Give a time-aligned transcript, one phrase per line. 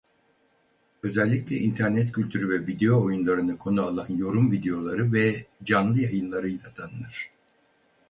[1.03, 7.29] Özellikle internet kültürü ve video oyunlarını konu alan yorum videoları ve canlı yayınlarıyla tanınır.